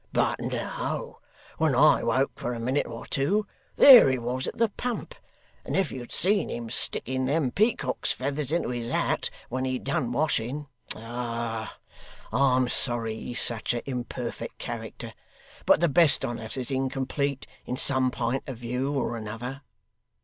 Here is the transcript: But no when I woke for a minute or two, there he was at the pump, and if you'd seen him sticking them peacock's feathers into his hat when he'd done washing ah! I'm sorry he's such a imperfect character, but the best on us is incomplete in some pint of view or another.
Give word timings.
But 0.13 0.39
no 0.41 1.19
when 1.59 1.75
I 1.75 2.01
woke 2.01 2.31
for 2.33 2.53
a 2.55 2.59
minute 2.59 2.87
or 2.87 3.05
two, 3.05 3.45
there 3.75 4.09
he 4.09 4.17
was 4.17 4.47
at 4.47 4.57
the 4.57 4.69
pump, 4.69 5.13
and 5.63 5.77
if 5.77 5.91
you'd 5.91 6.11
seen 6.11 6.49
him 6.49 6.71
sticking 6.71 7.27
them 7.27 7.51
peacock's 7.51 8.11
feathers 8.11 8.51
into 8.51 8.69
his 8.69 8.91
hat 8.91 9.29
when 9.49 9.63
he'd 9.63 9.83
done 9.83 10.11
washing 10.11 10.65
ah! 10.95 11.77
I'm 12.33 12.67
sorry 12.67 13.15
he's 13.19 13.41
such 13.41 13.75
a 13.75 13.87
imperfect 13.87 14.57
character, 14.57 15.13
but 15.67 15.81
the 15.81 15.87
best 15.87 16.25
on 16.25 16.39
us 16.39 16.57
is 16.57 16.71
incomplete 16.71 17.45
in 17.67 17.77
some 17.77 18.09
pint 18.09 18.41
of 18.49 18.57
view 18.57 18.91
or 18.93 19.15
another. 19.15 19.61